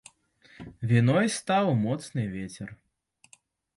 [0.91, 2.69] Віной стаў моцны вецер.